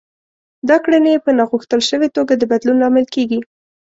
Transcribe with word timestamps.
دا 0.69 0.77
کړنې 0.83 1.11
يې 1.15 1.23
په 1.25 1.31
ناغوښتل 1.37 1.81
شوې 1.89 2.07
توګه 2.15 2.33
د 2.37 2.43
بدلون 2.51 2.77
لامل 2.79 3.05
کېږي. 3.15 3.39